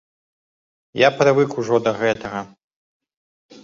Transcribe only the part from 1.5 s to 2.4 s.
ужо да гэтага.